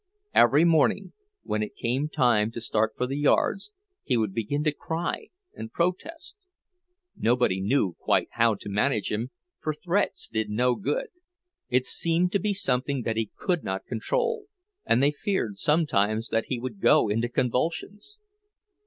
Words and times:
Every 0.33 0.65
morning, 0.65 1.13
when 1.43 1.61
it 1.61 1.75
came 1.75 2.09
time 2.09 2.49
to 2.53 2.59
start 2.59 2.93
for 2.97 3.05
the 3.05 3.19
yards, 3.19 3.71
he 4.03 4.17
would 4.17 4.33
begin 4.33 4.63
to 4.63 4.71
cry 4.73 5.27
and 5.53 5.71
protest. 5.71 6.39
Nobody 7.15 7.61
knew 7.61 7.93
quite 7.99 8.29
how 8.31 8.55
to 8.55 8.67
manage 8.67 9.11
him, 9.11 9.29
for 9.59 9.75
threats 9.75 10.27
did 10.27 10.49
no 10.49 10.73
good—it 10.73 11.85
seemed 11.85 12.31
to 12.31 12.39
be 12.39 12.51
something 12.51 13.03
that 13.03 13.15
he 13.17 13.29
could 13.35 13.63
not 13.63 13.85
control, 13.85 14.45
and 14.87 15.03
they 15.03 15.11
feared 15.11 15.59
sometimes 15.59 16.29
that 16.29 16.45
he 16.47 16.57
would 16.59 16.79
go 16.81 17.07
into 17.07 17.29
convulsions. 17.29 18.17